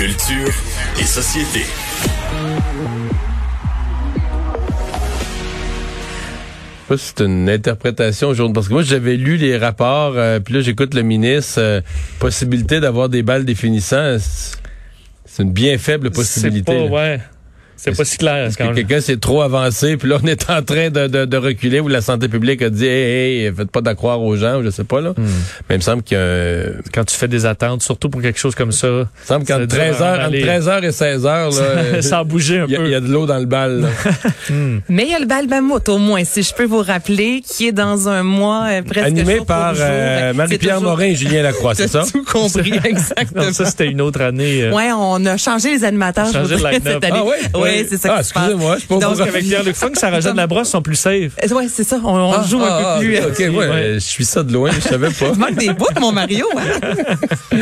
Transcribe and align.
Culture 0.00 0.48
et 0.98 1.04
société. 1.04 1.60
c'est 6.96 7.20
une 7.20 7.50
interprétation 7.50 8.28
aujourd'hui. 8.28 8.54
Parce 8.54 8.68
que 8.68 8.72
moi, 8.72 8.82
j'avais 8.82 9.16
lu 9.18 9.36
les 9.36 9.58
rapports, 9.58 10.14
euh, 10.16 10.40
puis 10.40 10.54
là, 10.54 10.60
j'écoute 10.62 10.94
le 10.94 11.02
ministre. 11.02 11.60
euh, 11.60 11.82
possibilité 12.18 12.80
d'avoir 12.80 13.10
des 13.10 13.22
balles 13.22 13.44
définissantes, 13.44 14.20
c'est- 15.26 15.42
une 15.42 15.52
bien 15.52 15.76
faible 15.76 16.10
possibilité. 16.10 16.72
C'est 16.72 16.88
pas, 16.88 16.94
ouais. 16.94 17.20
C'est 17.82 17.96
pas 17.96 18.04
si 18.04 18.18
clair. 18.18 18.46
Est-ce 18.46 18.58
quand 18.58 18.68
que 18.70 18.74
quelqu'un 18.74 19.00
s'est 19.00 19.16
trop 19.16 19.42
avancé, 19.42 19.96
puis 19.96 20.08
là, 20.08 20.18
on 20.22 20.26
est 20.26 20.50
en 20.50 20.62
train 20.62 20.90
de, 20.90 21.06
de, 21.06 21.24
de 21.24 21.36
reculer, 21.36 21.80
ou 21.80 21.88
la 21.88 22.00
santé 22.00 22.28
publique 22.28 22.62
a 22.62 22.70
dit, 22.70 22.86
hey, 22.86 23.44
hey, 23.46 23.52
faites 23.54 23.70
pas 23.70 23.80
d'accroire 23.80 24.20
aux 24.22 24.36
gens, 24.36 24.58
ou 24.58 24.64
je 24.64 24.70
sais 24.70 24.84
pas, 24.84 25.00
là. 25.00 25.10
Hmm. 25.16 25.24
Mais 25.68 25.76
il 25.76 25.78
me 25.78 25.82
semble 25.82 26.02
qu'il 26.02 26.16
y 26.16 26.20
a 26.20 26.24
un- 26.24 26.72
Quand 26.92 27.04
tu 27.04 27.16
fais 27.16 27.28
des 27.28 27.46
attentes, 27.46 27.82
surtout 27.82 28.08
pour 28.10 28.20
quelque 28.22 28.38
chose 28.38 28.54
comme 28.54 28.72
ça, 28.72 28.86
il 28.88 28.92
me 28.92 29.06
semble 29.24 29.44
qu'entre 29.46 29.60
C'est 29.60 29.66
dur 29.68 29.80
à 29.80 29.86
13h, 29.86 29.94
entre 29.94 30.20
avaler. 30.20 30.44
13h 30.44 30.84
et 30.84 30.90
16h, 30.90 31.24
là, 31.24 31.50
euh, 31.60 32.02
sans 32.02 32.24
bouger 32.24 32.58
un 32.60 32.66
il 32.66 32.72
y, 32.72 32.76
a- 32.76 32.78
peu. 32.78 32.84
il 32.86 32.90
y 32.90 32.94
a 32.94 33.00
de 33.00 33.08
l'eau 33.08 33.26
dans 33.26 33.38
le 33.38 33.46
bal, 33.46 33.80
là. 33.80 33.88
Mais 34.88 35.04
il 35.04 35.10
y 35.10 35.14
a 35.14 35.18
le 35.18 35.26
bal 35.26 35.46
mammouth, 35.48 35.88
au 35.88 35.98
moins, 35.98 36.24
si 36.24 36.42
je 36.42 36.52
peux 36.54 36.64
vous 36.64 36.82
rappeler, 36.82 37.42
qui 37.46 37.68
est 37.68 37.72
dans 37.72 38.08
un 38.08 38.22
mois 38.22 38.66
euh, 38.70 38.82
presque 38.82 39.06
Animé 39.06 39.36
jour 39.36 39.46
par 39.46 39.74
euh, 39.78 40.32
Marie-Pierre 40.34 40.76
toujours- 40.76 40.90
Morin 40.90 41.04
et 41.06 41.14
Julien 41.14 41.42
Lacroix, 41.42 41.74
c'est 41.74 41.88
ça? 41.88 42.04
Tout 42.10 42.24
compris, 42.24 42.72
exactement. 42.84 43.44
Non, 43.44 43.52
ça, 43.52 43.64
c'était 43.66 43.86
une 43.86 44.00
autre 44.00 44.20
année. 44.20 44.64
euh, 44.64 44.72
Ouais, 44.72 44.90
on 44.92 45.24
a 45.26 45.36
changé 45.36 45.70
les 45.72 45.84
animateurs, 45.84 46.32
Changé 46.32 46.56
voudrais, 46.56 46.74
cette 46.74 47.04
année. 47.04 47.06
Ah 47.14 47.24
ouais? 47.24 47.38
Oui, 47.70 47.86
c'est 47.88 47.98
ça 47.98 48.14
Ah, 48.16 48.20
excusez-moi, 48.20 48.74
je 48.74 48.78
suis 48.80 48.88
pas 48.88 48.94
au 48.96 49.00
Donc. 49.00 49.20
Avec 49.20 49.44
Pierre-Luc 49.44 49.76
Funk, 49.76 49.92
Sarah-Jeanne 49.94 50.36
Labrosse 50.36 50.68
sont 50.70 50.82
plus 50.82 50.96
safe. 50.96 51.32
Euh, 51.44 51.54
Ouais, 51.54 51.66
c'est 51.68 51.84
ça, 51.84 51.98
on, 52.04 52.08
on 52.08 52.32
Ah, 52.32 52.44
joue 52.48 52.60
un 52.62 52.68
ah, 52.70 52.96
peu 52.98 53.04
plus. 53.04 53.18
ah, 53.18 53.26
OK, 53.28 53.38
ouais, 53.38 53.48
Ouais. 53.68 53.90
je 53.94 53.98
suis 53.98 54.24
ça 54.24 54.42
de 54.42 54.52
loin, 54.52 54.70
je 54.72 54.80
savais 54.80 55.08
pas. 55.10 55.30
Tu 55.32 55.38
manques 55.38 55.54
des 55.56 55.72
bouts, 55.72 55.86
mon 56.00 56.12
Mario. 56.12 56.46
Hein? 56.56 56.94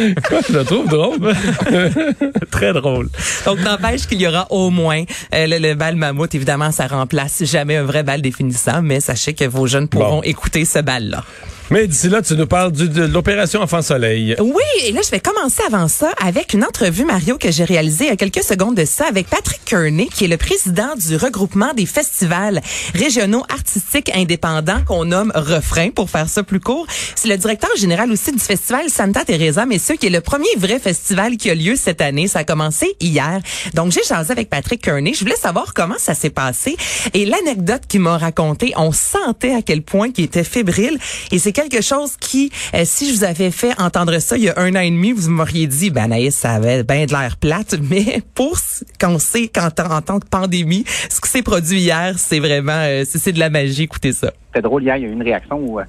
je 0.48 0.52
le 0.52 0.64
trouve 0.64 0.86
drôle. 0.88 1.18
Très 2.50 2.72
drôle. 2.72 3.08
Donc, 3.46 3.60
n'empêche 3.60 4.06
qu'il 4.06 4.20
y 4.20 4.26
aura 4.26 4.46
au 4.50 4.70
moins 4.70 5.02
euh, 5.34 5.46
le, 5.46 5.58
le 5.58 5.74
bal 5.74 5.96
mammouth. 5.96 6.34
Évidemment, 6.34 6.70
ça 6.72 6.86
remplace 6.86 7.44
jamais 7.44 7.76
un 7.76 7.84
vrai 7.84 8.02
bal 8.02 8.22
définissant, 8.22 8.82
mais 8.82 9.00
sachez 9.00 9.34
que 9.34 9.44
vos 9.44 9.66
jeunes 9.66 9.88
pourront 9.88 10.16
Bon. 10.16 10.22
écouter 10.22 10.64
ce 10.64 10.78
bal-là. 10.80 11.24
Mais 11.70 11.86
d'ici 11.86 12.08
là, 12.08 12.22
tu 12.22 12.34
nous 12.34 12.46
parles 12.46 12.72
de 12.72 13.04
l'opération 13.04 13.60
Enfant 13.60 13.82
Soleil. 13.82 14.34
Oui, 14.40 14.62
et 14.86 14.92
là, 14.92 15.02
je 15.04 15.10
vais 15.10 15.20
commencer 15.20 15.62
avant 15.66 15.86
ça 15.86 16.12
avec 16.24 16.54
une 16.54 16.64
entrevue, 16.64 17.04
Mario, 17.04 17.36
que 17.36 17.50
j'ai 17.50 17.64
réalisée 17.64 18.04
il 18.04 18.08
y 18.08 18.10
a 18.10 18.16
quelques 18.16 18.42
secondes 18.42 18.74
de 18.74 18.86
ça 18.86 19.04
avec 19.06 19.28
Patrick 19.28 19.62
Kearney, 19.66 20.08
qui 20.08 20.24
est 20.24 20.28
le 20.28 20.38
président 20.38 20.94
du 20.96 21.16
regroupement 21.16 21.74
des 21.74 21.84
festivals 21.84 22.62
régionaux 22.94 23.44
artistiques 23.50 24.10
indépendants 24.14 24.80
qu'on 24.86 25.04
nomme 25.04 25.30
Refrain, 25.34 25.90
pour 25.90 26.08
faire 26.08 26.30
ça 26.30 26.42
plus 26.42 26.58
court. 26.58 26.86
C'est 27.14 27.28
le 27.28 27.36
directeur 27.36 27.70
général 27.76 28.10
aussi 28.10 28.32
du 28.32 28.38
festival 28.38 28.88
Santa 28.88 29.26
Teresa, 29.26 29.66
messieurs, 29.66 29.96
qui 29.96 30.06
est 30.06 30.10
le 30.10 30.22
premier 30.22 30.48
vrai 30.56 30.78
festival 30.78 31.36
qui 31.36 31.50
a 31.50 31.54
lieu 31.54 31.76
cette 31.76 32.00
année. 32.00 32.28
Ça 32.28 32.38
a 32.38 32.44
commencé 32.44 32.96
hier. 32.98 33.40
Donc, 33.74 33.92
j'ai 33.92 34.02
jasé 34.08 34.32
avec 34.32 34.48
Patrick 34.48 34.80
Kearney. 34.80 35.12
Je 35.12 35.20
voulais 35.20 35.36
savoir 35.36 35.74
comment 35.74 35.98
ça 35.98 36.14
s'est 36.14 36.30
passé. 36.30 36.78
Et 37.12 37.26
l'anecdote 37.26 37.82
qu'il 37.86 38.00
m'a 38.00 38.16
raconté, 38.16 38.72
on 38.78 38.90
sentait 38.90 39.54
à 39.54 39.60
quel 39.60 39.82
point 39.82 40.10
qu'il 40.12 40.24
était 40.24 40.44
fébrile. 40.44 40.98
Et 41.30 41.38
c'est 41.38 41.57
quelque 41.58 41.82
chose 41.82 42.16
qui, 42.16 42.52
euh, 42.72 42.82
si 42.84 43.10
je 43.10 43.18
vous 43.18 43.24
avais 43.24 43.50
fait 43.50 43.72
entendre 43.80 44.16
ça 44.20 44.36
il 44.36 44.44
y 44.44 44.48
a 44.48 44.54
un 44.58 44.76
an 44.76 44.80
et 44.80 44.90
demi, 44.90 45.10
vous 45.10 45.28
m'auriez 45.28 45.66
dit, 45.66 45.90
ben 45.90 46.04
Anaïs, 46.04 46.36
ça 46.36 46.52
avait 46.52 46.84
bien 46.84 47.06
de 47.06 47.10
l'air 47.10 47.36
plate. 47.36 47.74
Mais 47.90 48.22
pour 48.34 48.56
ce 48.58 48.84
qu'on 49.00 49.18
sait 49.18 49.48
qu'en 49.48 49.66
en 49.66 50.00
tant 50.00 50.20
que 50.20 50.28
pandémie, 50.28 50.84
ce 50.86 51.20
qui 51.20 51.28
s'est 51.28 51.42
produit 51.42 51.80
hier, 51.80 52.14
c'est 52.16 52.38
vraiment, 52.38 52.84
euh, 52.84 53.02
c'est 53.04 53.32
de 53.32 53.40
la 53.40 53.50
magie. 53.50 53.84
Écoutez 53.84 54.12
ça. 54.12 54.30
C'était 54.48 54.62
drôle, 54.62 54.84
hier, 54.84 54.96
il 54.98 55.02
y 55.02 55.06
a 55.06 55.08
eu 55.08 55.12
une 55.12 55.22
réaction 55.22 55.58
où 55.58 55.80
euh, 55.80 55.84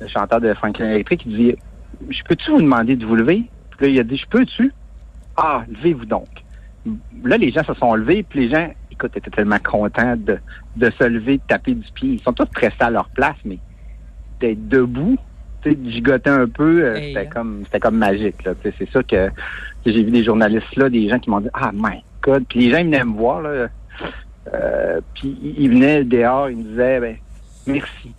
le 0.00 0.08
chanteur 0.08 0.40
de 0.40 0.52
Franklin 0.54 0.90
Electric 0.90 1.22
il 1.24 1.36
dit 1.36 1.54
Je 2.10 2.22
peux-tu 2.28 2.50
vous 2.50 2.60
demander 2.60 2.96
de 2.96 3.06
vous 3.06 3.16
lever? 3.16 3.44
Puis 3.70 3.86
là, 3.86 3.92
il 3.92 4.00
a 4.00 4.04
dit 4.04 4.18
Je 4.18 4.26
peux-tu? 4.28 4.72
Ah, 5.38 5.64
levez-vous 5.68 6.06
donc. 6.06 6.28
Là, 7.24 7.38
les 7.38 7.52
gens 7.52 7.64
se 7.64 7.74
sont 7.74 7.94
levés, 7.94 8.22
puis 8.22 8.40
les 8.40 8.54
gens, 8.54 8.68
écoute, 8.90 9.16
étaient 9.16 9.30
tellement 9.30 9.58
contents 9.58 10.14
de, 10.16 10.38
de 10.76 10.92
se 10.98 11.04
lever, 11.04 11.38
de 11.38 11.42
taper 11.48 11.72
du 11.72 11.90
pied. 11.94 12.10
Ils 12.10 12.22
sont 12.22 12.32
tous 12.34 12.46
restés 12.54 12.84
à 12.84 12.90
leur 12.90 13.08
place, 13.08 13.36
mais 13.44 13.58
d'être 14.40 14.68
debout, 14.68 15.16
tu 15.62 15.70
sais, 15.70 15.74
de 15.76 15.90
gigoter 15.90 16.30
un 16.30 16.46
peu, 16.48 16.84
euh, 16.84 16.94
Hey, 16.96 17.08
c'était 17.14 17.26
hein. 17.26 17.30
comme 17.32 17.62
c'était 17.64 17.80
comme 17.80 17.96
magique. 17.96 18.44
Là. 18.44 18.52
C'est 18.62 18.90
ça 18.90 19.02
que 19.02 19.30
j'ai 19.84 20.02
vu 20.02 20.10
des 20.10 20.24
journalistes 20.24 20.74
là, 20.76 20.88
des 20.88 21.08
gens 21.08 21.18
qui 21.18 21.30
m'ont 21.30 21.40
dit 21.40 21.48
Ah 21.52 21.70
my 21.74 22.02
God. 22.22 22.44
Puis 22.48 22.60
les 22.60 22.70
gens 22.70 22.78
ils 22.78 22.86
venaient 22.86 23.04
me 23.04 23.16
voir 23.16 23.42
là. 23.42 23.68
Euh, 24.54 25.00
puis 25.14 25.36
ils- 25.42 25.54
ils 25.64 25.70
venaient 25.70 26.04
dehors, 26.04 26.50
ils 26.50 26.56
me 26.58 26.62
disaient 26.64 27.00
ben, 27.00 27.16
merci. 27.66 28.12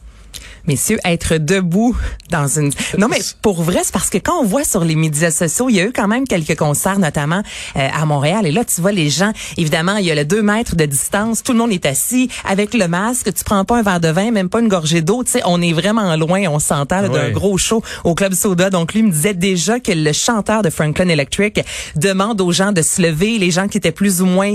Messieurs, 0.67 1.00
être 1.05 1.38
debout 1.38 1.95
dans 2.29 2.47
une... 2.47 2.72
Non, 2.97 3.07
mais 3.07 3.19
pour 3.41 3.63
vrai, 3.63 3.79
c'est 3.83 3.94
parce 3.94 4.09
que 4.09 4.17
quand 4.17 4.39
on 4.41 4.45
voit 4.45 4.63
sur 4.63 4.83
les 4.83 4.95
médias 4.95 5.31
sociaux, 5.31 5.69
il 5.69 5.75
y 5.75 5.79
a 5.79 5.83
eu 5.85 5.91
quand 5.94 6.07
même 6.07 6.28
quelques 6.28 6.55
concerts, 6.57 7.00
notamment 7.00 7.41
euh, 7.75 7.88
à 7.94 8.05
Montréal. 8.05 8.45
Et 8.45 8.51
là, 8.51 8.63
tu 8.66 8.81
vois 8.81 8.91
les 8.91 9.09
gens, 9.09 9.31
évidemment, 9.57 9.97
il 9.97 10.06
y 10.06 10.11
a 10.11 10.16
le 10.16 10.25
deux 10.25 10.41
mètres 10.41 10.75
de 10.75 10.85
distance. 10.85 11.44
Tout 11.44 11.53
le 11.53 11.57
monde 11.59 11.72
est 11.72 11.85
assis 11.85 12.29
avec 12.45 12.73
le 12.73 12.88
masque. 12.88 13.33
Tu 13.33 13.44
prends 13.44 13.63
pas 13.66 13.77
un 13.77 13.81
verre 13.83 14.00
de 14.00 14.09
vin, 14.09 14.31
même 14.31 14.50
pas 14.50 14.59
une 14.59 14.67
gorgée 14.67 15.01
d'eau. 15.01 15.23
Tu 15.23 15.31
sais, 15.31 15.41
on 15.45 15.61
est 15.61 15.73
vraiment 15.73 16.16
loin. 16.16 16.44
On 16.50 16.59
s'entend 16.59 17.01
d'un 17.03 17.07
Ouais. 17.17 17.31
gros 17.31 17.57
show 17.57 17.81
au 18.03 18.13
Club 18.16 18.33
Soda. 18.33 18.69
Donc, 18.69 18.94
lui 18.94 19.03
me 19.03 19.11
disait 19.11 19.33
déjà 19.33 19.79
que 19.79 19.91
le 19.91 20.11
chanteur 20.13 20.61
de 20.61 20.69
Franklin 20.69 21.07
Electric 21.07 21.61
demande 21.95 22.41
aux 22.41 22.51
gens 22.51 22.72
de 22.73 22.81
se 22.81 23.01
lever. 23.01 23.38
Les 23.39 23.51
gens 23.51 23.67
qui 23.67 23.77
étaient 23.77 23.91
plus 23.91 24.22
ou 24.22 24.25
moins 24.25 24.53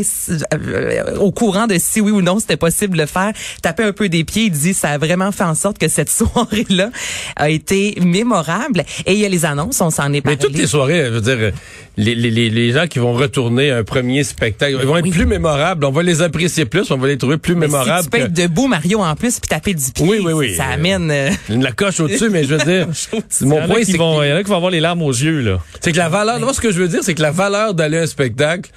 euh, 0.53 1.17
au 1.19 1.33
courant 1.33 1.67
de 1.67 1.77
si 1.78 2.01
oui 2.01 2.11
ou 2.11 2.22
non 2.22 2.39
c'était 2.39 2.56
possible 2.56 2.97
de 2.97 3.03
le 3.03 3.06
faire, 3.06 3.33
taper 3.62 3.84
un 3.84 3.93
peu 3.93 4.09
des 4.09 4.25
pieds. 4.25 4.45
Il 4.45 4.51
dit 4.51 4.75
ça 4.75 4.91
a 4.91 4.99
vraiment 4.99 5.33
fait 5.33 5.45
en 5.45 5.55
sorte 5.55 5.78
que 5.78 5.89
cette 5.89 6.02
soirée-là 6.11 6.91
a 7.37 7.51
été 7.51 7.97
mémorable. 8.01 8.85
Et 9.07 9.13
il 9.15 9.19
y 9.19 9.25
a 9.25 9.29
les 9.29 9.45
annonces, 9.45 9.81
on 9.81 9.91
s'en 9.91 10.07
est 10.07 10.11
Mais 10.13 10.21
parlé. 10.23 10.39
toutes 10.39 10.57
les 10.57 10.67
soirées, 10.67 11.05
je 11.07 11.11
veux 11.11 11.21
dire, 11.21 11.53
les, 11.97 12.15
les, 12.15 12.31
les, 12.31 12.51
les 12.51 12.73
gens 12.73 12.87
qui 12.87 12.99
vont 12.99 13.13
retourner 13.13 13.71
à 13.71 13.79
un 13.79 13.85
premier 13.85 14.25
spectacle, 14.25 14.77
ils 14.81 14.87
vont 14.87 14.97
être 14.97 15.05
Oui. 15.05 15.11
plus 15.11 15.27
mémorables. 15.27 15.85
On 15.85 15.91
va 15.91 16.03
les 16.03 16.23
apprécier 16.23 16.65
plus, 16.65 16.91
on 16.91 16.97
va 16.97 17.09
les 17.09 17.19
trouver 17.19 17.37
plus 17.37 17.55
Mais 17.55 17.67
mémorables. 17.67 17.99
Si 17.99 18.05
tu 18.05 18.11
peux 18.11 18.19
que- 18.19 18.23
être 18.25 18.33
debout, 18.33 18.67
Mario, 18.69 19.01
en 19.01 19.15
plus, 19.15 19.39
puis 19.41 19.49
taper 19.49 19.75
du 19.75 19.91
pied, 19.93 20.07
Oui, 20.09 20.19
oui, 20.25 20.33
oui. 20.33 20.55
ça 20.57 20.65
amène... 20.67 21.11
euh, 21.11 21.31
Une 21.49 21.63
la 21.63 21.73
coche 21.73 22.01
au-dessus, 22.01 22.29
mais 22.31 22.45
je 22.45 22.55
veux 22.55 22.65
dire, 22.65 22.89
Il 23.41 23.47
y 23.47 23.49
mon 23.49 23.59
en 23.59 23.63
a 23.65 23.67
point, 23.67 23.77
qui 23.81 23.84
c'est 23.87 23.93
il 23.93 23.97
y 23.99 24.01
en 24.33 24.37
a 24.37 24.43
qui 24.43 24.49
vont 24.51 24.57
avoir 24.57 24.71
les 24.71 24.81
larmes 24.81 25.03
aux 25.03 25.11
yeux, 25.13 25.41
là. 25.41 25.59
c'est 25.81 25.93
que 25.93 25.99
la 25.99 26.09
valeur, 26.09 26.41
moi, 26.41 26.53
ce 26.55 26.61
que 26.61 26.73
je 26.73 26.79
veux 26.79 26.89
dire, 26.89 27.01
c'est 27.03 27.15
que 27.15 27.23
la 27.23 27.31
valeur 27.31 27.75
d'aller 27.75 27.99
à 27.99 28.03
un 28.03 28.07
spectacle 28.07 28.71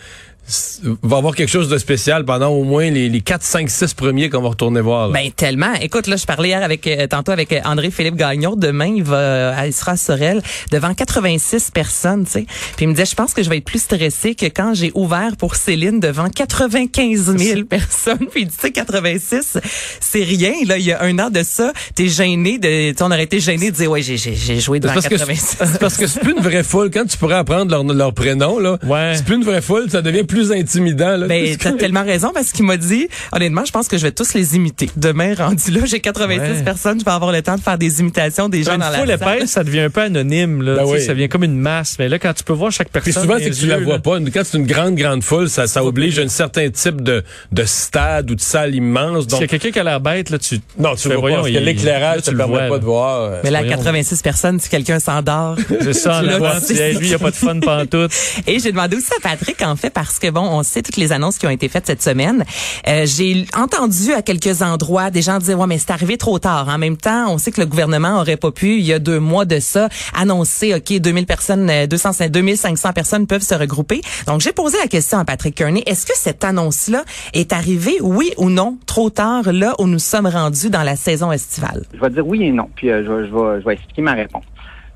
va 1.02 1.18
avoir 1.18 1.36
quelque 1.36 1.50
chose 1.50 1.70
de 1.70 1.78
spécial 1.78 2.24
pendant 2.26 2.50
au 2.50 2.64
moins 2.64 2.90
les, 2.90 3.10
les 3.10 3.22
4, 3.22 3.42
5, 3.42 3.70
6 3.70 3.94
premiers 3.94 4.30
qu'on 4.30 4.42
va 4.42 4.50
retourner 4.50 4.82
voir. 4.82 5.08
là. 5.08 5.14
Ben 5.14 5.32
tellement. 5.32 5.74
Écoute, 5.82 6.08
là, 6.08 6.16
je 6.18 6.26
parlais 6.26 6.50
hier 6.50 6.64
avec 6.64 6.86
euh, 6.88 7.08
tantôt 7.08 7.32
avec 7.32 7.52
euh, 7.52 7.60
André 7.66 7.90
Philippe 7.92 8.16
Gagnon. 8.16 8.56
Demain, 8.56 8.94
il 8.96 9.04
va, 9.04 9.18
euh, 9.18 9.66
il 9.66 9.74
sera 9.74 9.94
à 9.94 9.98
Sorel 9.98 10.42
devant 10.72 10.94
86 10.94 11.72
personnes, 11.72 12.26
tu 12.26 12.32
sais. 12.32 12.46
Puis 12.76 12.86
il 12.86 12.88
me 12.88 12.94
disait, 12.94 13.06
je 13.06 13.16
pense 13.16 13.34
que 13.34 13.42
je 13.44 13.50
vais 13.50 13.58
être 13.58 13.66
plus 13.66 13.82
stressé 13.82 14.36
que 14.36 14.46
quand 14.46 14.74
j'ai 14.74 14.92
ouvert 14.94 15.36
pour 15.38 15.56
Céline 15.56 16.00
devant 16.00 16.30
95 16.30 17.38
000 17.38 17.64
personnes. 17.64 18.28
Puis 18.32 18.42
il 18.42 18.48
dit, 18.48 18.56
tu 18.56 18.62
sais, 18.62 18.72
86, 18.72 19.58
c'est 20.00 20.24
rien. 20.24 20.54
Là, 20.68 20.78
il 20.78 20.86
y 20.86 20.92
a 20.92 21.02
un 21.02 21.18
an 21.20 21.30
de 21.30 21.44
ça, 21.44 21.74
t'es 21.96 22.08
gêné 22.08 22.58
de, 22.60 22.92
tu 22.92 22.98
sais, 22.98 23.04
on 23.04 23.08
aurait 23.08 23.24
été 23.24 23.40
gêné 23.40 23.72
de 23.72 23.76
dire, 23.76 23.90
ouais, 23.90 24.02
j'ai, 24.02 24.18
j'ai, 24.18 24.36
j'ai 24.36 24.60
joué 24.60 24.80
devant 24.80 24.94
parce 24.94 25.08
que 25.08 25.16
86. 25.16 25.58
c'est 25.60 25.80
parce 25.80 25.98
que 25.98 26.08
c'est 26.08 26.20
plus 26.20 26.34
une 26.34 26.44
vraie 26.44 26.64
foule 26.64 26.92
quand 26.92 27.06
tu 27.06 27.18
pourrais 27.18 27.36
apprendre 27.36 27.72
leur, 27.72 27.84
leur 27.84 28.14
prénom 28.14 28.60
là. 28.60 28.78
Ouais. 28.84 29.14
C'est 29.16 29.26
plus 29.26 29.36
une 29.36 29.44
vraie 29.44 29.62
foule, 29.62 29.90
ça 29.90 30.02
devient 30.02 30.24
plus 30.24 30.35
intimidant 30.52 31.18
là. 31.18 31.28
Ben, 31.28 31.56
t'as 31.58 31.72
tellement 31.74 32.04
raison 32.04 32.32
parce 32.34 32.52
qu'il 32.52 32.66
m'a 32.66 32.78
dit, 32.78 33.08
honnêtement, 33.32 33.64
je 33.66 33.72
pense 33.72 33.88
que 33.88 33.98
je 33.98 34.04
vais 34.04 34.12
tous 34.12 34.34
les 34.34 34.56
imiter. 34.56 34.90
Demain, 34.96 35.34
rendu 35.36 35.72
là, 35.72 35.82
j'ai 35.86 36.00
86 36.00 36.40
Ouais. 36.58 36.64
personnes, 36.64 37.00
je 37.00 37.06
vais 37.06 37.12
avoir 37.12 37.32
le 37.32 37.42
temps 37.42 37.56
de 37.56 37.62
faire 37.62 37.78
des 37.78 38.00
imitations 38.00 38.50
des 38.50 38.64
gens 38.64 38.74
Une 38.74 38.80
dans 38.82 38.90
la 38.90 38.98
salle. 39.00 39.12
épaisse, 39.12 39.52
ça 39.52 39.64
devient 39.64 39.82
un 39.82 39.90
peu 39.90 40.02
anonyme, 40.02 40.62
là. 40.62 40.76
Ben 40.76 40.86
Tu 40.86 40.92
oui. 40.92 41.02
Ça 41.02 41.14
devient 41.14 41.30
comme 41.30 41.44
une 41.44 41.58
masse. 41.60 41.96
Mais 42.00 42.10
là, 42.10 42.20
quand 42.20 42.34
tu 42.34 42.44
peux 42.44 42.54
voir 42.54 42.72
chaque 42.72 42.90
Puis 42.90 43.02
personne. 43.02 43.24
souvent, 43.24 43.34
dans 43.36 43.40
c'est 43.44 43.50
que 43.52 43.56
tu 43.56 43.68
la 43.68 43.80
vois 43.80 43.94
là. 43.96 44.00
pas. 44.00 44.18
Quand 44.34 44.42
c'est 44.44 44.58
une 44.58 44.66
grande, 44.66 44.96
grande 44.96 45.24
foule, 45.24 45.50
ça, 45.50 45.68
ça 45.68 45.84
oblige 45.84 46.20
un 46.20 46.28
certain 46.28 46.70
type 46.70 47.02
de, 47.02 47.24
de 47.52 47.64
stade 47.66 48.30
ou 48.32 48.36
de 48.36 48.42
salle 48.42 48.76
immense. 48.76 49.24
S'il 49.24 49.28
y 49.28 49.32
Donc, 49.32 49.42
a 49.44 49.48
quelqu'un 49.48 49.72
qui 49.72 49.80
a 49.80 49.84
l'air 49.84 50.00
bête, 50.00 50.30
là, 50.30 50.38
tu. 50.40 50.60
non, 50.80 50.96
tu 50.96 51.02
fais, 51.04 51.10
vois 51.10 51.16
pas, 51.16 51.20
voyons, 51.22 51.36
parce 51.42 51.50
que 51.52 51.58
l'éclairage 51.60 52.20
te 52.22 52.26
tu 52.26 52.32
le 52.32 52.38
permet 52.38 52.54
vois, 52.58 52.68
pas 52.70 52.80
de 52.80 52.86
voir. 52.86 53.22
euh, 53.22 53.40
Mais 53.44 53.52
là, 53.52 53.60
Voyons. 53.60 53.76
86 53.78 54.22
personnes, 54.22 54.60
si 54.60 54.70
quelqu'un 54.70 55.00
s'endort. 55.00 55.56
C'est 55.82 55.94
ça, 55.94 56.22
tu 56.68 56.74
tu 56.74 56.74
Lui, 56.74 56.98
il 57.02 57.08
n'y 57.08 57.14
a 57.14 57.20
pas 57.20 57.32
de 57.32 57.36
fun 57.36 57.60
pantoute. 57.60 58.12
Et 58.48 58.60
j'ai 58.60 58.72
demandé 58.72 58.98
aussi 58.98 59.10
à 59.18 59.22
Patrick, 59.22 59.62
en 59.62 59.76
fait, 59.76 59.90
parce 59.90 60.20
que 60.20 60.25
bon, 60.32 60.42
on 60.42 60.64
sait 60.64 60.82
toutes 60.82 60.98
les 60.98 61.12
annonces 61.12 61.38
qui 61.38 61.48
ont 61.48 61.52
été 61.52 61.70
faites 61.70 61.86
cette 61.86 62.02
semaine. 62.02 62.44
Euh, 62.88 63.06
j'ai 63.06 63.46
entendu 63.56 64.14
à 64.14 64.22
quelques 64.22 64.62
endroits 64.62 65.12
des 65.12 65.22
gens 65.22 65.40
dire, 65.40 65.60
ouais, 65.60 65.68
mais 65.68 65.78
c'est 65.78 65.92
arrivé 65.92 66.18
trop 66.18 66.40
tard. 66.40 66.68
En 66.70 66.78
même 66.78 66.98
temps, 66.98 67.32
on 67.32 67.38
sait 67.38 67.52
que 67.52 67.62
le 67.62 67.68
gouvernement 67.68 68.20
aurait 68.20 68.38
pas 68.38 68.52
pu, 68.52 68.78
il 68.78 68.86
y 68.86 68.94
a 68.94 69.00
deux 69.00 69.20
mois 69.20 69.46
de 69.46 69.60
ça, 69.60 69.90
annoncer, 70.14 70.74
OK, 70.76 71.00
2000 71.00 71.26
personnes, 71.26 71.70
euh, 71.70 71.88
200, 71.88 72.30
2500 72.30 72.94
personnes 72.94 73.28
peuvent 73.28 73.42
se 73.42 73.56
regrouper. 73.56 74.02
Donc, 74.28 74.42
j'ai 74.42 74.54
posé 74.54 74.78
la 74.78 74.88
question 74.88 75.18
à 75.18 75.26
Patrick 75.26 75.56
Kearney. 75.56 75.84
Est-ce 75.86 76.06
que 76.06 76.14
cette 76.16 76.44
annonce-là 76.44 77.04
est 77.34 77.54
arrivée, 77.54 77.98
oui 78.02 78.32
ou 78.38 78.50
non, 78.50 78.78
trop 78.86 79.10
tard, 79.10 79.52
là 79.52 79.76
où 79.80 79.88
nous 79.88 80.00
sommes 80.00 80.28
rendus 80.28 80.70
dans 80.70 80.84
la 80.84 80.96
saison 80.96 81.32
estivale? 81.32 81.84
Je 81.94 82.00
vais 82.00 82.10
dire 82.10 82.26
oui 82.26 82.44
et 82.44 82.52
non, 82.52 82.70
puis 82.76 82.90
euh, 82.90 83.04
je, 83.06 83.12
vais, 83.12 83.62
je 83.62 83.66
vais 83.66 83.74
expliquer 83.74 84.02
ma 84.02 84.14
réponse. 84.14 84.44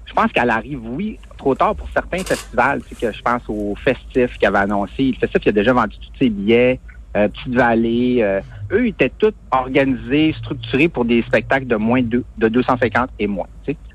Je 0.05 0.13
pense 0.13 0.31
qu'elle 0.31 0.49
arrive, 0.49 0.79
oui, 0.83 1.19
trop 1.39 1.55
tard 1.55 1.75
pour 1.75 1.89
certains 1.89 2.19
festivals. 2.19 2.81
Tu 2.87 2.95
sais, 2.95 3.07
que 3.07 3.17
je 3.17 3.21
pense 3.23 3.41
au 3.47 3.75
Festif 3.83 4.37
qui 4.37 4.45
avait 4.45 4.59
annoncé. 4.59 5.11
Le 5.11 5.13
Festif, 5.13 5.41
il 5.45 5.49
a 5.49 5.51
déjà 5.53 5.73
vendu 5.73 5.95
tous 5.97 6.19
ses 6.19 6.29
billets. 6.29 6.79
Euh, 7.17 7.27
Petite 7.27 7.55
Vallée. 7.55 8.19
euh, 8.21 8.39
eux, 8.71 8.85
ils 8.85 8.89
étaient 8.89 9.11
tous 9.17 9.33
organisés, 9.49 10.35
structurés 10.37 10.89
pour 10.89 11.05
des 11.05 11.23
spectacles 11.23 11.65
de 11.65 11.75
moins 11.75 12.03
de, 12.03 12.23
de 12.37 12.47
250 12.47 13.09
et 13.17 13.25
moins. 13.25 13.47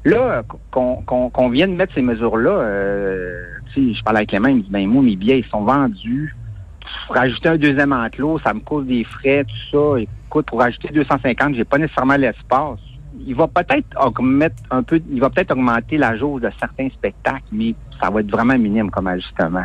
Là, 0.04 0.42
qu'on 0.72 0.96
qu'on 0.96 1.30
qu'on 1.30 1.48
vienne 1.48 1.76
mettre 1.76 1.94
ces 1.94 2.02
mesures-là, 2.02 2.50
euh, 2.50 3.44
je 3.76 4.02
parlais 4.02 4.18
avec 4.18 4.30
Clément, 4.30 4.48
il 4.48 4.56
me 4.56 4.62
dit, 4.62 4.70
ben 4.70 4.86
moi, 4.88 5.02
mes 5.02 5.14
billets, 5.14 5.38
ils 5.40 5.46
sont 5.46 5.62
vendus. 5.62 6.34
Pour 7.06 7.16
rajouter 7.16 7.48
un 7.50 7.56
deuxième 7.56 7.92
enclos, 7.92 8.40
ça 8.40 8.52
me 8.52 8.60
cause 8.60 8.86
des 8.86 9.04
frais, 9.04 9.44
tout 9.44 9.94
ça. 9.94 10.00
Écoute, 10.00 10.46
pour 10.46 10.58
rajouter 10.60 10.88
250, 10.92 11.54
j'ai 11.54 11.64
pas 11.64 11.78
nécessairement 11.78 12.16
l'espace. 12.16 12.80
Il 13.26 13.34
va 13.34 13.46
peut-être 13.48 13.86
augmenter 14.00 14.54
un 14.70 14.82
peu, 14.82 15.00
il 15.10 15.20
va 15.20 15.30
peut-être 15.30 15.52
augmenter 15.52 15.96
la 15.96 16.16
jauge 16.16 16.42
de 16.42 16.50
certains 16.58 16.88
spectacles, 16.90 17.44
mais 17.52 17.74
ça 18.00 18.10
va 18.10 18.20
être 18.20 18.30
vraiment 18.30 18.58
minime 18.58 18.90
comme 18.90 19.06
ajustement. 19.06 19.64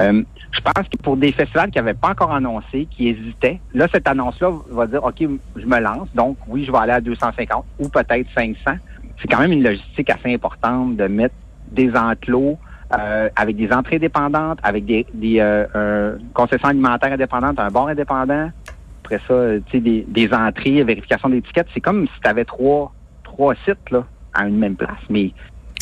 Euh, 0.00 0.22
je 0.50 0.60
pense 0.60 0.88
que 0.88 0.96
pour 1.02 1.16
des 1.16 1.32
festivals 1.32 1.70
qui 1.70 1.78
n'avaient 1.78 1.94
pas 1.94 2.10
encore 2.10 2.32
annoncé, 2.32 2.86
qui 2.90 3.08
hésitaient, 3.08 3.60
là, 3.74 3.86
cette 3.92 4.08
annonce-là 4.08 4.50
va 4.70 4.86
dire, 4.86 5.04
OK, 5.04 5.20
je 5.56 5.66
me 5.66 5.78
lance, 5.78 6.08
donc 6.14 6.36
oui, 6.48 6.64
je 6.64 6.72
vais 6.72 6.78
aller 6.78 6.92
à 6.92 7.00
250 7.00 7.64
ou 7.78 7.88
peut-être 7.88 8.26
500. 8.34 8.78
C'est 9.20 9.28
quand 9.28 9.40
même 9.40 9.52
une 9.52 9.62
logistique 9.62 10.10
assez 10.10 10.32
importante 10.32 10.96
de 10.96 11.06
mettre 11.06 11.34
des 11.70 11.94
enclos 11.94 12.58
euh, 12.98 13.28
avec 13.36 13.56
des 13.56 13.70
entrées 13.70 13.98
dépendantes, 13.98 14.58
avec 14.62 14.86
des, 14.86 15.06
des 15.12 15.40
euh, 15.40 16.16
concessions 16.32 16.68
alimentaires 16.68 17.12
indépendantes, 17.12 17.58
un 17.60 17.68
bar 17.68 17.88
indépendant. 17.88 18.50
Après 19.10 19.24
ça, 19.26 19.32
euh, 19.32 19.60
tu 19.70 19.78
sais, 19.78 20.04
des, 20.06 20.28
entrées, 20.34 20.84
vérification 20.84 21.30
d'étiquettes. 21.30 21.68
C'est 21.72 21.80
comme 21.80 22.06
si 22.06 22.20
tu 22.22 22.28
avais 22.28 22.44
trois, 22.44 22.92
trois 23.24 23.54
sites 23.64 23.90
là, 23.90 24.06
à 24.34 24.46
une 24.46 24.58
même 24.58 24.76
place. 24.76 25.00
Mais 25.08 25.32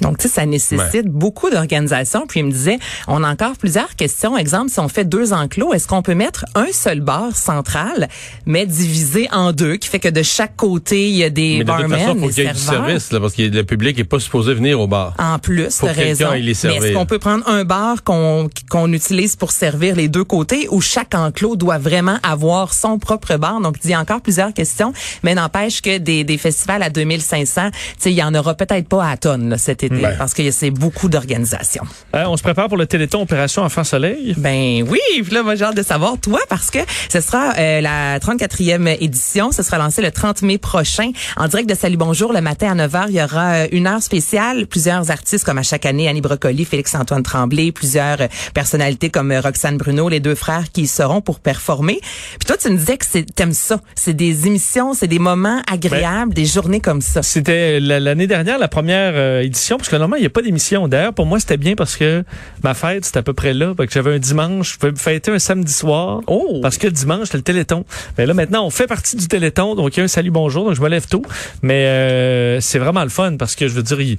Donc, 0.02 0.18
tu 0.18 0.28
sais, 0.28 0.34
ça 0.34 0.46
nécessite 0.46 1.06
beaucoup 1.06 1.50
d'organisation. 1.50 2.26
Puis 2.26 2.40
il 2.40 2.46
me 2.46 2.50
disait, 2.52 2.78
on 3.08 3.22
a 3.24 3.30
encore 3.30 3.56
plusieurs 3.56 3.94
questions. 3.96 4.36
Exemple, 4.36 4.70
si 4.70 4.80
on 4.80 4.88
fait 4.88 5.04
deux 5.04 5.32
enclos, 5.32 5.72
est-ce 5.72 5.86
qu'on 5.86 6.02
peut 6.02 6.14
mettre 6.14 6.44
un 6.54 6.66
seul 6.72 7.00
bar 7.00 7.36
central, 7.36 8.08
mais 8.44 8.66
divisé 8.66 9.28
en 9.32 9.52
deux, 9.52 9.76
qui 9.76 9.88
fait 9.88 9.98
que 9.98 10.08
de 10.08 10.22
chaque 10.22 10.56
côté, 10.56 11.08
il 11.08 11.16
y 11.16 11.24
a 11.24 11.30
des 11.30 11.58
Mais 11.58 11.64
de 11.64 11.70
toute 11.70 11.80
barmen, 11.80 11.98
façon, 11.98 12.14
faut 12.18 12.28
qu'il 12.28 12.44
y 12.44 12.46
ait 12.46 12.52
du 12.52 12.58
service, 12.58 13.12
là, 13.12 13.20
parce 13.20 13.34
que 13.34 13.42
le 13.42 13.64
public 13.64 13.98
est 13.98 14.04
pas 14.04 14.20
supposé 14.20 14.54
venir 14.54 14.80
au 14.80 14.86
bar. 14.86 15.14
En 15.18 15.38
plus, 15.38 15.76
Faut 15.78 15.86
raison. 15.86 16.30
aille 16.30 16.42
les 16.42 16.54
Mais 16.64 16.76
est-ce 16.76 16.92
qu'on 16.92 17.06
peut 17.06 17.18
prendre 17.18 17.48
un 17.48 17.64
bar 17.64 18.02
qu'on 18.02 18.48
qu'on 18.70 18.92
utilise 18.92 19.36
pour 19.36 19.52
servir 19.52 19.96
les 19.96 20.08
deux 20.08 20.24
côtés 20.24 20.68
ou 20.70 20.80
chaque 20.80 21.14
enclos 21.14 21.56
doit 21.56 21.78
vraiment 21.78 22.18
avoir 22.22 22.74
son 22.74 22.98
propre 22.98 23.36
bar? 23.36 23.60
Donc, 23.60 23.76
il 23.84 23.90
y 23.90 23.94
a 23.94 24.00
encore 24.00 24.20
plusieurs 24.20 24.52
questions, 24.52 24.92
mais 25.22 25.34
n'empêche 25.34 25.80
que 25.80 25.98
des, 25.98 26.24
des 26.24 26.38
festivals 26.38 26.82
à 26.82 26.90
2500, 26.90 27.70
tu 27.70 27.78
sais, 27.98 28.12
il 28.12 28.16
y 28.16 28.22
en 28.22 28.34
aura 28.34 28.54
peut-être 28.54 28.88
pas 28.88 29.08
à 29.08 29.16
tonnes 29.16 29.50
là, 29.50 29.58
cet 29.58 29.82
Ben. 29.88 30.14
parce 30.18 30.34
que 30.34 30.50
c'est 30.50 30.70
beaucoup 30.70 31.08
d'organisation. 31.08 31.82
Hein, 32.12 32.24
on 32.28 32.36
se 32.36 32.42
prépare 32.42 32.68
pour 32.68 32.76
le 32.76 32.86
Téléthon 32.86 33.22
Opération 33.22 33.62
Enfant 33.62 33.84
Soleil. 33.84 34.34
Ben 34.36 34.82
oui, 34.88 34.98
puis 35.22 35.32
là, 35.34 35.42
moi 35.42 35.54
j'ai 35.54 35.64
hâte 35.64 35.76
de 35.76 35.82
savoir 35.82 36.18
toi 36.18 36.40
parce 36.48 36.70
que 36.70 36.78
ce 37.10 37.20
sera 37.20 37.54
euh, 37.58 37.80
la 37.80 38.18
34e 38.18 38.96
édition, 39.00 39.52
ce 39.52 39.62
sera 39.62 39.78
lancé 39.78 40.02
le 40.02 40.10
30 40.10 40.42
mai 40.42 40.58
prochain 40.58 41.10
en 41.36 41.48
direct 41.48 41.68
de 41.68 41.74
Salut 41.74 41.96
Bonjour 41.96 42.32
le 42.32 42.40
matin 42.40 42.78
à 42.78 42.86
9h, 42.86 43.06
il 43.08 43.14
y 43.16 43.22
aura 43.22 43.52
euh, 43.54 43.68
une 43.72 43.86
heure 43.86 44.02
spéciale, 44.02 44.66
plusieurs 44.66 45.10
artistes 45.10 45.44
comme 45.44 45.58
à 45.58 45.62
chaque 45.62 45.86
année 45.86 46.08
Annie 46.08 46.20
Brocoli, 46.20 46.64
Félix-Antoine 46.64 47.22
Tremblay, 47.22 47.72
plusieurs 47.72 48.20
euh, 48.20 48.26
personnalités 48.54 49.10
comme 49.10 49.30
euh, 49.32 49.40
Roxane 49.40 49.76
Bruno, 49.76 50.08
les 50.08 50.20
deux 50.20 50.34
frères 50.34 50.64
qui 50.72 50.82
y 50.82 50.86
seront 50.86 51.20
pour 51.20 51.40
performer. 51.40 52.00
Puis 52.38 52.46
toi 52.46 52.56
tu 52.56 52.70
me 52.70 52.76
disais 52.76 52.96
que 52.96 53.06
c'est 53.08 53.24
t'aimes 53.34 53.52
ça, 53.52 53.80
c'est 53.94 54.14
des 54.14 54.46
émissions, 54.46 54.94
c'est 54.94 55.06
des 55.08 55.18
moments 55.18 55.62
agréables, 55.70 56.32
des 56.34 56.46
journées 56.46 56.80
comme 56.80 57.00
ça. 57.00 57.22
C'était 57.22 57.80
la- 57.80 58.00
l'année 58.00 58.26
dernière, 58.26 58.58
la 58.58 58.68
première 58.68 59.12
euh, 59.14 59.40
édition, 59.42 59.75
parce 59.76 59.88
que 59.88 59.96
normalement, 59.96 60.16
il 60.16 60.20
n'y 60.22 60.26
a 60.26 60.30
pas 60.30 60.42
d'émission. 60.42 60.88
D'ailleurs, 60.88 61.12
pour 61.14 61.26
moi, 61.26 61.40
c'était 61.40 61.56
bien 61.56 61.74
parce 61.74 61.96
que 61.96 62.24
ma 62.62 62.74
fête, 62.74 63.04
c'était 63.04 63.18
à 63.18 63.22
peu 63.22 63.32
près 63.32 63.54
là. 63.54 63.72
Fait 63.76 63.86
que 63.86 63.92
j'avais 63.92 64.14
un 64.14 64.18
dimanche, 64.18 64.72
je 64.74 64.78
pouvais 64.78 64.92
me 64.92 64.96
fêter 64.96 65.30
un 65.30 65.38
samedi 65.38 65.72
soir. 65.72 66.20
Oh! 66.26 66.60
Parce 66.62 66.78
que 66.78 66.88
dimanche, 66.88 67.24
c'était 67.26 67.38
le 67.38 67.42
Téléthon. 67.44 67.84
Mais 68.18 68.26
là, 68.26 68.34
maintenant, 68.34 68.64
on 68.66 68.70
fait 68.70 68.86
partie 68.86 69.16
du 69.16 69.28
Téléthon, 69.28 69.74
donc 69.74 69.96
il 69.96 69.98
y 69.98 70.00
a 70.00 70.04
un 70.04 70.08
salut 70.08 70.30
bonjour, 70.30 70.64
donc 70.64 70.74
je 70.74 70.80
me 70.82 70.88
lève 70.88 71.06
tôt. 71.06 71.22
Mais 71.62 71.86
euh, 71.86 72.60
c'est 72.60 72.78
vraiment 72.78 73.02
le 73.02 73.10
fun 73.10 73.36
parce 73.38 73.54
que 73.54 73.68
je 73.68 73.74
veux 73.74 73.82
dire, 73.82 74.00
il- 74.00 74.18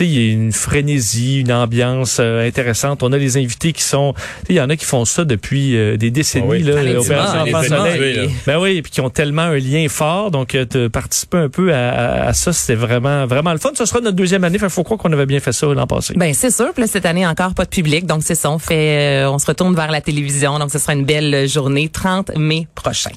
y 0.00 0.28
a 0.30 0.32
une 0.32 0.52
frénésie, 0.52 1.40
une 1.40 1.52
ambiance 1.52 2.18
euh, 2.20 2.46
intéressante. 2.46 3.02
On 3.02 3.12
a 3.12 3.18
les 3.18 3.36
invités 3.36 3.72
qui 3.72 3.82
sont, 3.82 4.14
il 4.48 4.56
y 4.56 4.60
en 4.60 4.68
a 4.70 4.76
qui 4.76 4.84
font 4.84 5.04
ça 5.04 5.24
depuis 5.24 5.76
euh, 5.76 5.96
des 5.96 6.10
décennies. 6.10 6.44
Ah 6.48 6.50
oui. 6.52 6.62
là, 6.62 7.00
Opération 7.00 7.40
Enfant 7.40 7.60
les 7.60 7.68
Soleil. 7.68 7.86
habitués, 7.92 8.14
là. 8.14 8.22
Ben 8.46 8.58
oui, 8.60 8.82
puis 8.82 8.90
qui 8.92 9.00
ont 9.00 9.10
tellement 9.10 9.42
un 9.42 9.58
lien 9.58 9.86
fort, 9.88 10.30
donc 10.30 10.54
euh, 10.54 10.64
de 10.64 10.88
participer 10.88 11.38
un 11.38 11.48
peu 11.48 11.72
à, 11.72 11.90
à- 11.90 12.28
à 12.28 12.32
ça, 12.32 12.52
c'était 12.52 12.74
vraiment 12.74 13.26
vraiment 13.26 13.52
le 13.52 13.58
fun. 13.58 13.70
Ce 13.74 13.84
sera 13.84 14.00
notre 14.00 14.16
deuxième 14.16 14.44
année, 14.44 14.58
il 14.60 14.68
faut 14.68 14.82
croire 14.96 15.10
qu'on 15.10 15.12
avait 15.12 15.26
bien 15.26 15.40
fait 15.40 15.52
ça 15.52 15.66
l'an 15.66 15.86
passé. 15.86 16.14
Ben 16.16 16.34
c'est 16.34 16.50
sûr. 16.50 16.72
Puis 16.72 16.82
là, 16.82 16.86
cette 16.86 17.06
année 17.06 17.26
encore 17.26 17.54
pas 17.54 17.64
de 17.64 17.70
public, 17.70 18.06
donc 18.06 18.22
c'est 18.24 18.34
ça. 18.34 18.50
On 18.50 18.58
fait, 18.58 19.22
euh, 19.24 19.30
on 19.30 19.38
se 19.38 19.46
retourne 19.46 19.74
vers 19.74 19.90
la 19.90 20.00
télévision, 20.00 20.58
donc 20.58 20.70
ce 20.70 20.78
sera 20.78 20.94
une 20.94 21.04
belle 21.04 21.48
journée, 21.48 21.88
30 21.88 22.36
mai 22.36 22.66
prochain. 22.74 23.10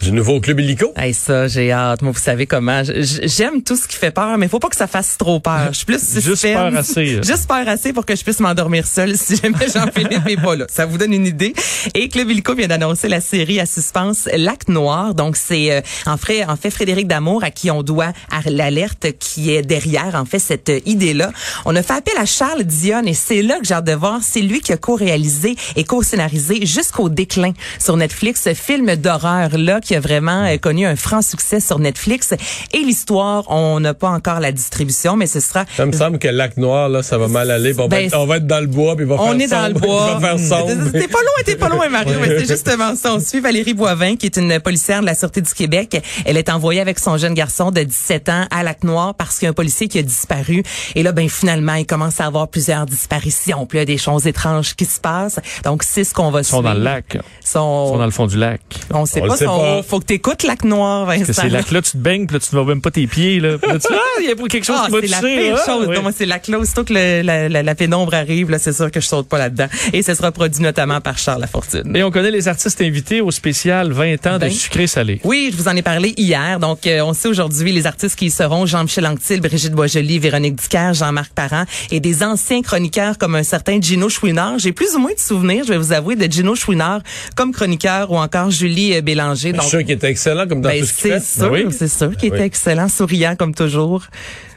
Du 0.00 0.12
nouveau 0.12 0.40
club 0.40 0.60
illico? 0.60 0.92
Hey, 0.94 1.14
ça, 1.14 1.48
j'ai 1.48 1.72
hâte. 1.72 2.02
Moi, 2.02 2.12
vous 2.12 2.20
savez 2.20 2.46
comment. 2.46 2.82
J'aime 2.84 3.62
tout 3.62 3.76
ce 3.76 3.88
qui 3.88 3.96
fait 3.96 4.10
peur, 4.10 4.36
mais 4.36 4.46
faut 4.46 4.58
pas 4.58 4.68
que 4.68 4.76
ça 4.76 4.86
fasse 4.86 5.16
trop 5.16 5.40
peur. 5.40 5.68
Je 5.72 5.78
suis 5.78 5.86
plus 5.86 6.20
Juste 6.20 6.42
peur 6.42 6.76
assez. 6.76 7.22
Juste 7.22 7.48
peur 7.48 7.66
assez 7.66 7.92
pour 7.92 8.04
que 8.04 8.14
je 8.14 8.22
puisse 8.22 8.40
m'endormir 8.40 8.86
seule 8.86 9.16
si 9.16 9.36
jamais 9.36 9.66
Jean-Philippe 9.72 10.26
est 10.28 10.36
pas 10.40 10.54
là. 10.54 10.66
Ça 10.68 10.86
vous 10.86 10.98
donne 10.98 11.12
une 11.12 11.26
idée. 11.26 11.54
Et 11.94 12.08
Club 12.08 12.30
Illico 12.30 12.54
vient 12.54 12.68
d'annoncer 12.68 13.08
la 13.08 13.20
série 13.20 13.58
à 13.58 13.66
suspense 13.66 14.28
Lac 14.36 14.68
Noir. 14.68 15.14
Donc, 15.14 15.36
c'est 15.36 15.72
euh, 15.72 15.80
en, 16.04 16.18
fait, 16.18 16.44
en 16.44 16.56
fait 16.56 16.70
Frédéric 16.70 17.08
Damour 17.08 17.42
à 17.42 17.50
qui 17.50 17.70
on 17.70 17.82
doit 17.82 18.12
l'alerte 18.44 19.06
qui 19.18 19.50
est 19.50 19.62
derrière, 19.62 20.14
en 20.14 20.24
fait, 20.24 20.38
cette 20.38 20.68
euh, 20.68 20.80
idée-là. 20.84 21.32
On 21.64 21.74
a 21.74 21.82
fait 21.82 21.94
appel 21.94 22.14
à 22.18 22.26
Charles 22.26 22.64
Dion 22.64 23.02
et 23.04 23.14
c'est 23.14 23.42
là 23.42 23.58
que 23.58 23.66
j'ai 23.66 23.74
hâte 23.74 23.86
de 23.86 23.92
voir. 23.92 24.20
C'est 24.22 24.42
lui 24.42 24.60
qui 24.60 24.72
a 24.72 24.76
co-réalisé 24.76 25.56
et 25.74 25.84
co-scénarisé 25.84 26.66
jusqu'au 26.66 27.08
déclin 27.08 27.52
sur 27.78 27.96
Netflix 27.96 28.42
ce 28.44 28.54
film 28.54 28.94
d'horreur-là 28.96 29.80
qui 29.86 29.94
a 29.94 30.00
vraiment 30.00 30.44
euh, 30.44 30.56
connu 30.58 30.84
un 30.86 30.96
franc 30.96 31.22
succès 31.22 31.60
sur 31.60 31.78
Netflix. 31.78 32.34
Et 32.72 32.78
l'histoire, 32.78 33.44
on 33.50 33.80
n'a 33.80 33.94
pas 33.94 34.08
encore 34.10 34.40
la 34.40 34.52
distribution, 34.52 35.16
mais 35.16 35.26
ce 35.26 35.40
sera 35.40 35.64
Ça 35.76 35.86
me 35.86 35.92
semble 35.92 36.18
que 36.18 36.28
Lac 36.28 36.56
Noir, 36.56 36.88
là, 36.88 37.02
ça 37.02 37.18
va 37.18 37.28
mal 37.28 37.50
aller. 37.50 37.72
puis 37.72 37.80
On, 37.80 37.88
va, 37.88 37.96
Ben, 37.96 38.06
être, 38.06 38.16
on 38.18 38.26
va 38.26 38.36
être 38.38 38.46
dans 38.46 38.60
le 38.60 38.66
bois, 38.66 38.96
puis 38.96 39.04
il 39.04 39.08
va 39.08 39.14
on 39.16 39.32
faire 39.32 39.40
est 39.40 39.46
dans 39.48 39.68
le 39.68 39.74
bois. 39.80 40.18
Va 40.18 40.36
faire 40.36 40.38
sombre. 40.40 40.90
T'es 40.92 41.08
pas 41.08 41.18
loin, 41.20 41.42
t'es 41.44 41.56
pas 41.56 41.68
loin, 41.68 41.88
Mario. 41.88 42.14
mais 42.20 42.28
c'est 42.38 42.48
justement 42.48 42.94
ça. 42.96 43.14
On 43.14 43.20
suit 43.20 43.40
Valérie 43.40 43.74
Boivin, 43.74 44.16
qui 44.16 44.26
est 44.26 44.36
une 44.36 44.58
policière 44.60 45.00
de 45.00 45.06
la 45.06 45.14
Sûreté 45.14 45.40
du 45.40 45.52
Québec. 45.54 46.02
Elle 46.24 46.36
est 46.36 46.48
envoyée 46.50 46.80
avec 46.80 46.98
son 46.98 47.16
jeune 47.16 47.34
garçon 47.34 47.70
de 47.70 47.82
17 47.82 48.28
ans 48.28 48.46
à 48.50 48.62
Lac-Noir 48.62 49.14
parce 49.14 49.38
qu'il 49.38 49.44
y 49.44 49.46
a 49.46 49.50
un 49.50 49.54
policier 49.54 49.88
qui 49.88 49.98
a 49.98 50.02
disparu. 50.02 50.62
Et 50.94 51.02
là, 51.02 51.12
ben, 51.12 51.28
finalement, 51.28 51.74
il 51.74 51.86
commence 51.86 52.20
à 52.20 52.26
avoir 52.26 52.48
plusieurs 52.48 52.86
disparitions. 52.86 53.66
Puis 53.66 53.78
il 53.78 53.80
y 53.80 53.82
a 53.82 53.86
des 53.86 53.98
choses 53.98 54.26
étranges 54.26 54.74
qui 54.74 54.84
se 54.84 54.98
passent. 55.00 55.38
Donc, 55.64 55.82
c'est 55.82 56.04
ce 56.04 56.12
qu'on 56.12 56.30
va 56.30 56.40
Ils 56.40 56.44
sont 56.44 56.62
dans 56.62 56.74
le 56.74 56.80
lac. 56.80 57.14
Ils 57.14 57.20
Sont- 57.46 57.88
sont 57.92 57.98
dans 57.98 58.04
le 58.04 58.10
fond 58.10 58.26
du 58.26 58.36
lac. 58.36 58.60
On 58.92 59.06
sait 59.06 59.20
On 59.20 59.24
le 59.24 59.30
pas. 59.30 59.36
sait 59.36 59.44
sont- 59.44 59.58
pas. 59.60 59.75
Faut 59.82 60.00
que 60.00 60.04
t'écoutes 60.06 60.42
Lac-Noir, 60.42 61.06
Que 61.06 61.18
Vincent. 61.24 61.42
ces 61.42 61.48
lacs-là, 61.48 61.82
tu 61.82 61.92
te 61.92 61.96
baignes, 61.96 62.26
puis 62.26 62.34
là, 62.34 62.40
tu 62.40 62.54
ne 62.54 62.60
vois 62.60 62.68
même 62.74 62.80
pas 62.82 62.90
tes 62.90 63.06
pieds. 63.06 63.40
Là. 63.40 63.58
Puis 63.58 63.70
là, 63.72 63.78
tu 63.78 63.86
ah, 63.92 64.20
il 64.20 64.28
y 64.28 64.32
a 64.32 64.36
pas 64.36 64.46
quelque 64.48 64.64
chose 64.64 64.76
Ah, 64.80 64.86
qui 64.86 64.92
m'a 64.92 65.00
c'est 65.00 65.06
la 65.08 65.20
pire 65.20 65.54
là. 65.54 65.62
chose. 65.66 65.86
Oui. 65.88 65.96
Moi, 66.02 66.12
c'est 66.16 66.26
la 66.26 66.38
clause. 66.38 66.62
Aussitôt 66.62 66.84
que 66.84 66.92
le- 66.94 67.22
la, 67.22 67.48
la- 67.48 67.62
la 67.62 67.74
pénombre 67.74 68.14
arrive, 68.14 68.50
là, 68.50 68.58
c'est 68.58 68.72
sûr 68.72 68.90
que 68.90 69.00
je 69.00 69.06
saute 69.06 69.28
pas 69.28 69.38
là-dedans. 69.38 69.66
Et 69.92 70.02
ce 70.02 70.14
sera 70.14 70.32
produit 70.32 70.62
notamment 70.62 71.00
par 71.00 71.18
Charles 71.18 71.40
Lafortune. 71.40 71.94
Et 71.96 72.02
on 72.02 72.10
connaît 72.10 72.30
les 72.30 72.48
artistes 72.48 72.80
invités 72.80 73.20
au 73.20 73.30
spécial 73.30 73.92
20 73.92 74.14
ans 74.26 74.38
Ben. 74.38 74.48
de 74.48 74.48
sucré 74.50 74.86
salé. 74.86 75.20
Oui, 75.24 75.50
je 75.52 75.56
vous 75.56 75.68
en 75.68 75.76
ai 75.76 75.82
parlé 75.82 76.14
hier. 76.16 76.58
Donc, 76.60 76.86
euh, 76.86 77.00
on 77.02 77.12
sait 77.12 77.28
aujourd'hui 77.28 77.72
les 77.72 77.86
artistes 77.86 78.16
qui 78.16 78.26
y 78.26 78.30
seront. 78.30 78.66
Jean-Michel 78.66 79.06
Anctil, 79.06 79.40
Brigitte 79.40 79.72
Boisjoli, 79.72 80.18
Véronique 80.18 80.56
Dicker, 80.56 80.92
Jean-Marc 80.94 81.32
Parent 81.32 81.64
et 81.90 82.00
des 82.00 82.22
anciens 82.22 82.62
chroniqueurs 82.62 83.18
comme 83.18 83.34
un 83.34 83.42
certain 83.42 83.80
Gino 83.80 84.08
Chouinard. 84.08 84.58
J'ai 84.58 84.72
plus 84.72 84.94
ou 84.94 84.98
moins 84.98 85.12
de 85.12 85.20
souvenirs, 85.20 85.64
je 85.66 85.72
vais 85.72 85.78
vous 85.78 85.92
avouer, 85.92 86.16
de 86.16 86.30
Gino 86.30 86.54
Chouinard 86.54 87.00
comme 87.36 87.52
chroniqueur 87.52 88.10
ou 88.10 88.16
encore 88.16 88.50
Julie 88.50 88.94
euh, 88.96 89.00
Bélanger. 89.02 89.52
Je 89.66 89.70
Donc, 89.70 89.70
suis 89.70 89.78
sûr 89.78 89.84
qu'il 89.86 89.94
était 89.96 90.10
excellent 90.10 90.46
comme 90.46 90.60
dans 90.60 90.68
ben, 90.68 90.80
tout 90.80 90.86
ce 90.86 90.92
qu'il 90.94 91.10
c'est 91.12 91.18
fait. 91.20 91.40
sûr, 91.40 91.50
oui. 91.52 91.66
c'est 91.70 91.88
sûr 91.88 92.16
qu'il 92.16 92.30
Oui. 92.30 92.36
était 92.36 92.46
excellent, 92.46 92.88
souriant 92.88 93.36
comme 93.36 93.54
toujours. 93.54 94.04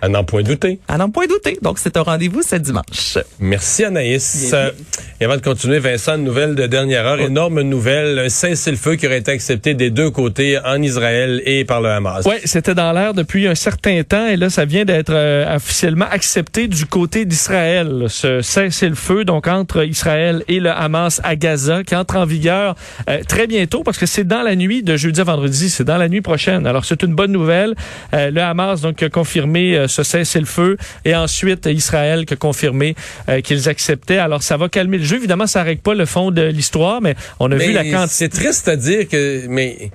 À 0.01 0.07
n'en 0.07 0.23
point 0.23 0.43
douter. 0.43 0.79
À 0.87 0.97
n'en 0.97 1.09
point 1.09 1.27
douter. 1.27 1.57
Donc, 1.61 1.77
c'est 1.79 1.97
un 1.97 2.01
rendez-vous 2.03 2.41
ce 2.41 2.55
dimanche. 2.55 3.17
Merci 3.39 3.83
Anaïs. 3.83 4.47
Bien, 4.49 4.57
Euh, 4.59 4.71
et 5.19 5.25
avant 5.25 5.35
de 5.35 5.41
continuer, 5.41 5.79
Vincent, 5.79 6.15
une 6.15 6.23
nouvelle 6.23 6.55
de 6.55 6.65
dernière 6.67 7.05
heure, 7.05 7.19
énorme 7.19 7.61
nouvelle, 7.61 8.17
un 8.19 8.29
cessez-le-feu 8.29 8.95
qui 8.95 9.07
aurait 9.07 9.17
été 9.17 9.31
accepté 9.31 9.73
des 9.73 9.89
deux 9.89 10.09
côtés, 10.09 10.57
en 10.63 10.81
Israël 10.81 11.41
et 11.45 11.65
par 11.65 11.81
le 11.81 11.89
Hamas. 11.89 12.25
Ouais, 12.25 12.39
c'était 12.45 12.75
dans 12.75 12.91
l'air 12.93 13.13
depuis 13.13 13.47
un 13.47 13.55
certain 13.55 14.01
temps 14.03 14.27
et 14.27 14.37
là, 14.37 14.49
ça 14.49 14.63
vient 14.65 14.85
d'être 14.85 15.11
euh, 15.13 15.55
officiellement 15.55 16.05
accepté 16.09 16.67
du 16.69 16.85
côté 16.85 17.25
d'Israël. 17.25 18.05
Ce 18.07 18.41
cessez-le-feu, 18.41 19.25
donc 19.25 19.47
entre 19.47 19.83
Israël 19.85 20.43
et 20.47 20.59
le 20.61 20.69
Hamas 20.71 21.19
à 21.23 21.35
Gaza, 21.35 21.83
qui 21.83 21.95
entre 21.95 22.15
en 22.15 22.25
vigueur 22.25 22.75
euh, 23.09 23.19
très 23.27 23.47
bientôt 23.47 23.83
parce 23.83 23.97
que 23.97 24.05
c'est 24.05 24.23
dans 24.23 24.43
la 24.43 24.55
nuit 24.55 24.81
de 24.83 24.95
jeudi 24.99 25.19
à 25.19 25.23
vendredi, 25.23 25.69
c'est 25.69 25.83
dans 25.83 25.97
la 25.97 26.09
nuit 26.09 26.21
prochaine. 26.21 26.67
Alors 26.67 26.85
c'est 26.85 27.01
une 27.01 27.15
bonne 27.15 27.31
nouvelle. 27.31 27.75
Euh, 28.13 28.29
le 28.29 28.41
Hamas 28.41 28.81
donc 28.81 29.01
a 29.01 29.09
confirmé 29.09 29.75
euh, 29.75 29.87
ce 29.87 30.03
cessez-le-feu 30.03 30.77
et 31.05 31.15
ensuite 31.15 31.65
Israël 31.65 32.25
qui 32.25 32.33
a 32.33 32.37
confirmé 32.37 32.95
euh, 33.29 33.41
qu'ils 33.41 33.69
acceptaient. 33.69 34.17
Alors 34.17 34.43
ça 34.43 34.57
va 34.57 34.69
calmer 34.69 34.97
le 34.97 35.03
jeu. 35.03 35.15
Évidemment, 35.17 35.47
ça 35.47 35.63
règle 35.63 35.81
pas 35.81 35.95
le 35.95 36.05
fond 36.05 36.31
de 36.31 36.43
l'histoire, 36.43 37.01
mais 37.01 37.15
on 37.39 37.51
a 37.51 37.55
vu 37.55 37.71
la 37.71 37.83
quantité. 37.83 38.07
c'est 38.09 38.29
triste 38.29 38.67
à 38.67 38.75
dire 38.75 39.07
que, 39.07 39.47
mais 39.47 39.91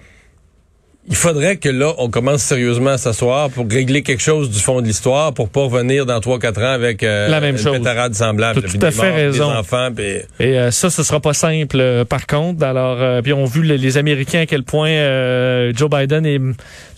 il 1.09 1.17
faudrait 1.17 1.57
que 1.57 1.69
là, 1.69 1.93
on 1.99 2.09
commence 2.09 2.43
sérieusement 2.43 2.91
à 2.91 2.99
s'asseoir 2.99 3.51
pour 3.51 3.67
régler 3.69 4.03
quelque 4.03 4.23
chose 4.23 4.49
du 4.51 4.59
fond 4.59 4.81
de 4.81 4.87
l'histoire, 4.87 5.35
pour 5.35 5.49
pas 5.51 5.61
revenir 5.63 6.07
dans 6.07 6.19
3-4 6.19 6.59
ans 6.65 6.73
avec 6.73 7.03
euh, 7.03 7.29
La 7.29 7.41
même 7.41 7.57
une 7.57 7.61
chose. 7.63 7.77
pétarade 7.77 8.15
semblable. 8.15 8.63
Tout 8.63 8.69
à 8.77 8.79
des 8.79 8.91
fait 8.91 9.07
morts, 9.09 9.17
des 9.17 9.23
raison. 9.27 9.51
enfants, 9.53 9.89
puis- 9.95 10.05
Et 10.41 10.59
euh, 10.59 10.71
ça, 10.71 10.89
ce 10.91 11.03
sera 11.03 11.21
pas 11.21 11.35
simple. 11.35 11.77
euh, 11.79 12.05
par 12.07 12.27
contre, 12.27 12.65
alors, 12.65 12.97
euh, 13.01 13.21
puis 13.23 13.33
on 13.35 13.45
a 13.45 13.49
vu 13.49 13.63
les, 13.63 13.77
les 13.77 13.97
Américains 13.99 14.41
à 14.41 14.47
quel 14.47 14.63
point 14.63 14.89
euh, 14.89 15.73
Joe 15.77 15.91
Biden 15.91 16.25
est 16.25 16.37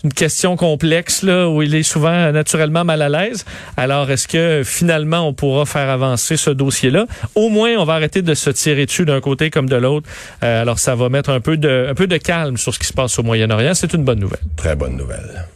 une 0.03 0.13
question 0.15 0.55
complexe 0.55 1.23
là, 1.23 1.49
où 1.49 1.61
il 1.61 1.75
est 1.75 1.83
souvent 1.83 2.31
naturellement 2.31 2.85
mal 2.85 3.01
à 3.01 3.09
l'aise. 3.09 3.43
Alors, 3.75 4.09
est-ce 4.09 4.27
que 4.27 4.61
finalement 4.63 5.27
on 5.27 5.33
pourra 5.33 5.65
faire 5.65 5.89
avancer 5.89 6.37
ce 6.37 6.49
dossier-là? 6.49 7.07
Au 7.35 7.49
moins, 7.49 7.71
on 7.77 7.83
va 7.83 7.93
arrêter 7.95 8.21
de 8.21 8.33
se 8.35 8.49
tirer 8.51 8.85
dessus 8.85 9.03
d'un 9.05 9.19
côté 9.19 9.49
comme 9.49 9.67
de 9.67 9.75
l'autre. 9.75 10.07
Euh, 10.43 10.61
alors, 10.61 10.79
ça 10.79 10.95
va 10.95 11.09
mettre 11.09 11.29
un 11.29 11.41
peu 11.41 11.57
de 11.57 11.87
un 11.89 11.93
peu 11.93 12.07
de 12.07 12.17
calme 12.17 12.55
sur 12.57 12.73
ce 12.73 12.79
qui 12.79 12.85
se 12.87 12.93
passe 12.93 13.17
au 13.19 13.23
Moyen-Orient. 13.23 13.73
C'est 13.73 13.96
Très 14.55 14.75
bonne 14.75 14.95
nouvelle. 14.97 15.47